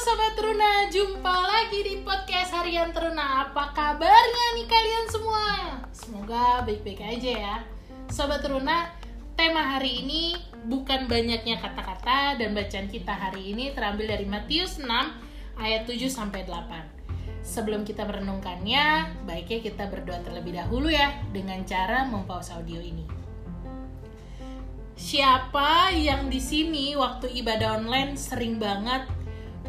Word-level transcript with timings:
Sobat 0.00 0.32
Teruna, 0.32 0.88
jumpa 0.88 1.28
lagi 1.44 1.84
di 1.84 2.00
podcast 2.00 2.56
Harian 2.56 2.88
Teruna. 2.88 3.44
Apa 3.44 3.68
kabarnya 3.76 4.56
nih 4.56 4.64
kalian 4.64 5.06
semua? 5.12 5.44
Semoga 5.92 6.64
baik-baik 6.64 7.04
aja 7.04 7.32
ya. 7.36 7.56
Sobat 8.08 8.40
Teruna, 8.40 8.96
tema 9.36 9.60
hari 9.60 10.00
ini 10.00 10.40
bukan 10.64 11.04
banyaknya 11.04 11.60
kata-kata 11.60 12.40
Dan 12.40 12.56
bacaan 12.56 12.88
kita 12.88 13.12
hari 13.12 13.52
ini 13.52 13.76
terambil 13.76 14.08
dari 14.08 14.24
Matius 14.24 14.80
6 14.80 14.88
ayat 15.60 15.84
7 15.84 16.08
sampai 16.08 16.48
8 16.48 17.44
Sebelum 17.44 17.84
kita 17.84 18.08
merenungkannya, 18.08 19.20
baiknya 19.28 19.60
kita 19.60 19.84
berdoa 19.92 20.24
terlebih 20.24 20.56
dahulu 20.56 20.88
ya 20.88 21.12
Dengan 21.28 21.60
cara 21.68 22.08
mempause 22.08 22.56
audio 22.56 22.80
ini. 22.80 23.04
Siapa 24.96 25.92
yang 25.92 26.32
di 26.32 26.40
sini 26.40 26.96
waktu 26.96 27.28
ibadah 27.44 27.84
online 27.84 28.16
sering 28.16 28.56
banget 28.56 29.19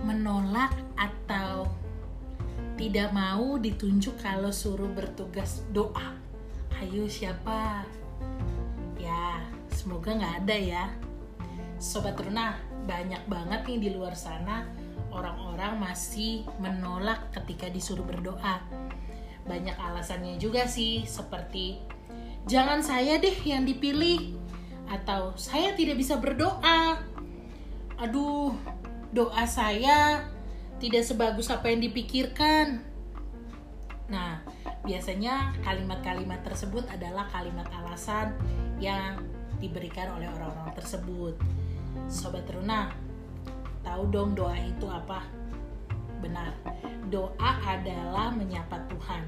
menolak 0.03 0.73
atau 0.97 1.69
tidak 2.75 3.13
mau 3.13 3.61
ditunjuk 3.61 4.17
kalau 4.17 4.49
suruh 4.49 4.89
bertugas 4.89 5.61
doa. 5.69 6.17
Ayo 6.81 7.05
siapa? 7.05 7.85
Ya, 8.97 9.41
semoga 9.69 10.17
nggak 10.17 10.35
ada 10.45 10.57
ya. 10.57 10.85
Sobat 11.77 12.17
Runa, 12.17 12.57
banyak 12.89 13.21
banget 13.29 13.61
nih 13.69 13.79
di 13.85 13.89
luar 13.93 14.17
sana 14.17 14.65
orang-orang 15.11 15.77
masih 15.77 16.47
menolak 16.57 17.29
ketika 17.35 17.67
disuruh 17.69 18.07
berdoa. 18.07 18.63
Banyak 19.45 19.75
alasannya 19.77 20.39
juga 20.39 20.65
sih, 20.65 21.03
seperti 21.05 21.77
jangan 22.49 22.81
saya 22.81 23.21
deh 23.21 23.35
yang 23.45 23.67
dipilih 23.67 24.37
atau 24.89 25.35
saya 25.37 25.75
tidak 25.77 25.99
bisa 25.99 26.17
berdoa. 26.17 26.97
Aduh, 28.01 28.57
doa 29.11 29.43
saya 29.43 30.23
tidak 30.79 31.03
sebagus 31.03 31.51
apa 31.51 31.69
yang 31.69 31.83
dipikirkan. 31.83 32.81
Nah, 34.11 34.43
biasanya 34.83 35.55
kalimat-kalimat 35.63 36.43
tersebut 36.43 36.83
adalah 36.91 37.27
kalimat 37.31 37.67
alasan 37.71 38.35
yang 38.81 39.19
diberikan 39.61 40.15
oleh 40.17 40.27
orang-orang 40.27 40.73
tersebut. 40.73 41.35
Sobat 42.07 42.47
Runa, 42.49 42.91
tahu 43.85 44.09
dong 44.09 44.33
doa 44.33 44.57
itu 44.57 44.87
apa? 44.89 45.27
Benar, 46.19 46.55
doa 47.13 47.51
adalah 47.67 48.33
menyapa 48.33 48.83
Tuhan. 48.89 49.23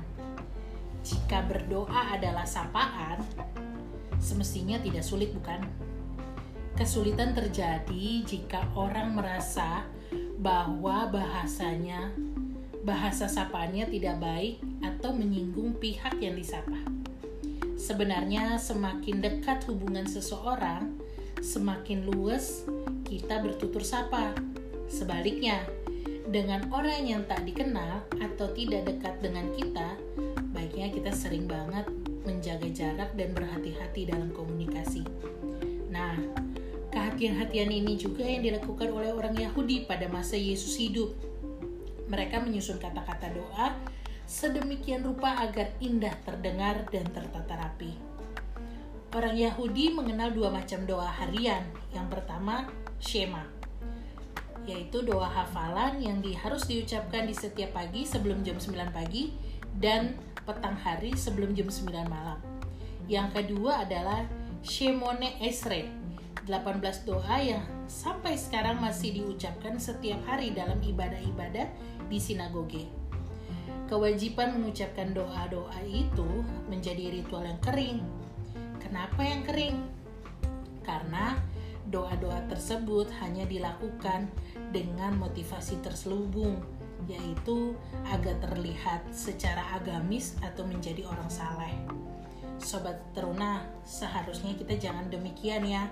Jika 1.04 1.44
berdoa 1.46 2.16
adalah 2.16 2.48
sapaan, 2.48 3.20
semestinya 4.18 4.80
tidak 4.80 5.04
sulit 5.04 5.36
bukan? 5.36 5.60
Kesulitan 6.74 7.38
terjadi 7.38 8.26
jika 8.26 8.66
orang 8.74 9.14
merasa 9.14 9.86
bahwa 10.42 11.06
bahasanya 11.06 12.10
bahasa 12.82 13.30
sapaannya 13.30 13.88
tidak 13.94 14.18
baik 14.18 14.58
atau 14.82 15.14
menyinggung 15.14 15.78
pihak 15.78 16.18
yang 16.18 16.34
disapa. 16.34 16.82
Sebenarnya 17.78 18.58
semakin 18.58 19.22
dekat 19.22 19.64
hubungan 19.70 20.10
seseorang, 20.10 20.98
semakin 21.40 22.10
luas 22.10 22.66
kita 23.06 23.40
bertutur 23.40 23.86
sapa. 23.86 24.34
Sebaliknya, 24.90 25.62
dengan 26.26 26.66
orang 26.74 27.06
yang 27.06 27.22
tak 27.30 27.46
dikenal 27.46 28.02
atau 28.18 28.50
tidak 28.52 28.90
dekat 28.90 29.22
dengan 29.22 29.46
kita, 29.54 29.94
baiknya 30.52 30.90
kita 30.90 31.14
sering 31.14 31.46
banget 31.46 31.86
menjaga 32.26 32.68
jarak 32.74 33.14
dan 33.14 33.30
berhati-hati 33.38 34.10
dalam 34.10 34.34
komunikasi. 34.34 35.06
Nah, 35.94 36.18
kehati-hatian 36.94 37.74
ini 37.74 37.98
juga 37.98 38.22
yang 38.22 38.46
dilakukan 38.46 38.94
oleh 38.94 39.10
orang 39.10 39.34
Yahudi 39.34 39.90
pada 39.90 40.06
masa 40.06 40.38
Yesus 40.38 40.78
hidup. 40.78 41.10
Mereka 42.06 42.46
menyusun 42.46 42.78
kata-kata 42.78 43.34
doa 43.34 43.74
sedemikian 44.30 45.04
rupa 45.04 45.36
agar 45.42 45.74
indah 45.82 46.14
terdengar 46.22 46.86
dan 46.94 47.10
tertata 47.10 47.54
rapi. 47.58 47.92
Orang 49.14 49.38
Yahudi 49.38 49.94
mengenal 49.94 50.34
dua 50.34 50.50
macam 50.50 50.86
doa 50.90 51.06
harian. 51.06 51.66
Yang 51.94 52.08
pertama, 52.18 52.66
Shema, 52.98 53.46
yaitu 54.66 55.06
doa 55.06 55.30
hafalan 55.30 56.02
yang 56.02 56.18
di, 56.24 56.34
harus 56.34 56.66
diucapkan 56.66 57.30
di 57.30 57.36
setiap 57.36 57.78
pagi 57.78 58.08
sebelum 58.08 58.42
jam 58.42 58.58
9 58.58 58.90
pagi 58.90 59.36
dan 59.78 60.18
petang 60.48 60.80
hari 60.80 61.14
sebelum 61.14 61.54
jam 61.54 61.70
9 61.70 61.94
malam. 62.10 62.40
Yang 63.06 63.28
kedua 63.38 63.86
adalah 63.86 64.26
Shemone 64.64 65.38
Esre, 65.44 66.03
18 66.44 67.08
doa 67.08 67.38
yang 67.40 67.64
sampai 67.88 68.36
sekarang 68.36 68.80
masih 68.84 69.16
diucapkan 69.16 69.80
setiap 69.80 70.20
hari 70.28 70.52
dalam 70.52 70.80
ibadah-ibadah 70.84 71.68
di 72.12 72.20
sinagoge. 72.20 72.86
Kewajiban 73.88 74.60
mengucapkan 74.60 75.16
doa-doa 75.16 75.80
itu 75.88 76.28
menjadi 76.68 77.14
ritual 77.14 77.48
yang 77.48 77.62
kering. 77.64 78.00
Kenapa 78.80 79.22
yang 79.24 79.42
kering? 79.48 79.78
Karena 80.84 81.40
doa-doa 81.88 82.44
tersebut 82.52 83.08
hanya 83.24 83.48
dilakukan 83.48 84.28
dengan 84.72 85.16
motivasi 85.20 85.80
terselubung 85.84 86.60
yaitu 87.04 87.76
agar 88.08 88.40
terlihat 88.40 89.04
secara 89.12 89.76
agamis 89.76 90.40
atau 90.40 90.64
menjadi 90.64 91.04
orang 91.04 91.28
saleh. 91.28 91.76
Sobat 92.64 92.96
teruna, 93.12 93.68
seharusnya 93.84 94.56
kita 94.56 94.80
jangan 94.80 95.12
demikian 95.12 95.68
ya. 95.68 95.84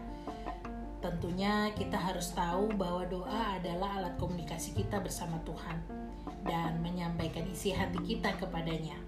Tentunya 1.02 1.74
kita 1.74 1.98
harus 1.98 2.30
tahu 2.38 2.70
bahwa 2.78 3.10
doa 3.10 3.58
adalah 3.58 3.98
alat 3.98 4.16
komunikasi 4.22 4.78
kita 4.78 5.02
bersama 5.02 5.42
Tuhan 5.42 5.82
dan 6.46 6.78
menyampaikan 6.86 7.50
isi 7.50 7.74
hati 7.74 7.98
kita 8.06 8.38
kepadanya. 8.38 9.02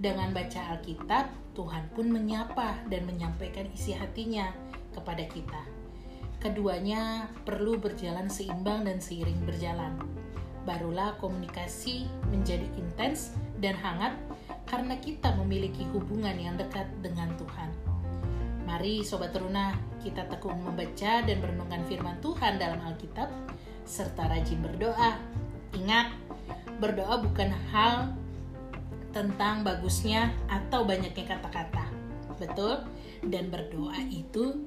Dengan 0.00 0.32
baca 0.32 0.74
Alkitab, 0.74 1.28
Tuhan 1.52 1.92
pun 1.92 2.08
menyapa 2.08 2.80
dan 2.88 3.04
menyampaikan 3.04 3.68
isi 3.76 3.92
hatinya 3.92 4.48
kepada 4.96 5.28
kita. 5.28 5.62
Keduanya 6.40 7.28
perlu 7.44 7.76
berjalan 7.76 8.28
seimbang 8.28 8.88
dan 8.88 9.00
seiring 9.00 9.44
berjalan 9.44 9.96
barulah 10.64 11.12
komunikasi 11.20 12.08
menjadi 12.32 12.64
intens 12.80 13.36
dan 13.60 13.76
hangat 13.76 14.16
karena 14.64 14.96
kita 14.96 15.36
memiliki 15.36 15.84
hubungan 15.92 16.34
yang 16.40 16.56
dekat 16.56 16.88
dengan 17.04 17.30
Tuhan. 17.36 17.93
Mari 18.74 19.06
Sobat 19.06 19.30
Teruna, 19.30 19.70
kita 20.02 20.26
tekun 20.26 20.58
membaca 20.58 21.22
dan 21.22 21.38
merenungkan 21.38 21.86
firman 21.86 22.18
Tuhan 22.18 22.58
dalam 22.58 22.82
Alkitab, 22.82 23.30
serta 23.86 24.26
rajin 24.26 24.58
berdoa. 24.66 25.14
Ingat, 25.78 26.10
berdoa 26.82 27.22
bukan 27.22 27.54
hal 27.70 28.18
tentang 29.14 29.62
bagusnya 29.62 30.34
atau 30.50 30.82
banyaknya 30.82 31.22
kata-kata. 31.22 31.86
Betul? 32.34 32.82
Dan 33.22 33.46
berdoa 33.46 33.94
itu 34.10 34.66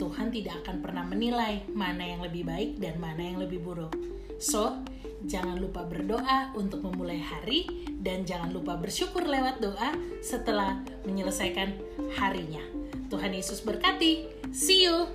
Tuhan 0.00 0.32
tidak 0.32 0.64
akan 0.64 0.80
pernah 0.80 1.04
menilai 1.04 1.68
mana 1.68 2.00
yang 2.00 2.24
lebih 2.24 2.48
baik 2.48 2.80
dan 2.80 2.96
mana 2.96 3.28
yang 3.28 3.44
lebih 3.44 3.60
buruk. 3.60 3.92
So, 4.40 4.80
jangan 5.28 5.60
lupa 5.60 5.84
berdoa 5.84 6.56
untuk 6.56 6.80
memulai 6.80 7.20
hari 7.20 7.92
dan 8.00 8.24
jangan 8.24 8.56
lupa 8.56 8.80
bersyukur 8.80 9.28
lewat 9.28 9.60
doa 9.60 9.92
setelah 10.24 10.80
menyelesaikan 11.04 11.76
harinya. 12.16 12.83
Tuhan 13.14 13.30
Yesus 13.30 13.62
berkati. 13.62 14.26
See 14.50 14.90
you. 14.90 15.06